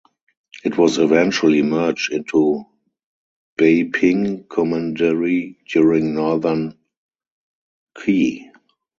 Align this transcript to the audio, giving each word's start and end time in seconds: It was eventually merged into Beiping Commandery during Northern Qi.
It 0.63 0.79
was 0.79 0.97
eventually 0.97 1.61
merged 1.61 2.11
into 2.11 2.63
Beiping 3.59 4.49
Commandery 4.49 5.59
during 5.71 6.15
Northern 6.15 6.75
Qi. 7.97 8.49